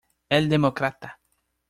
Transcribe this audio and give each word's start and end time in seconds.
Él 0.29 0.49
demócrata. 0.49 1.19